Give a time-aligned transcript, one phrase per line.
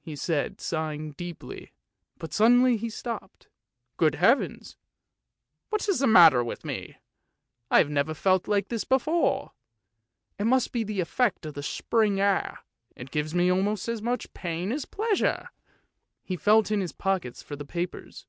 [0.00, 1.70] he said, sigh ing deeply;
[2.18, 3.46] but suddenly he stopped."
[3.96, 4.76] Good Heavens!
[5.70, 6.96] what is the matter with me?
[7.70, 9.52] I have never felt like this before!
[10.40, 12.64] It must be the effect of the spring air,
[12.96, 15.50] it gives me almost as much pain as pleasure!"
[16.24, 18.26] He felt in his pockets for the papers.